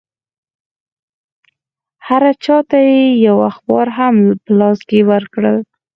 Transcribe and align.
هر 2.07 2.23
چا 2.43 2.57
ته 2.69 2.77
یې 2.89 3.03
یو 3.27 3.37
اخبار 3.51 3.87
هم 3.97 4.15
په 4.43 4.51
لاس 4.59 4.79
کې 4.89 4.99
ورکړ. 5.11 5.43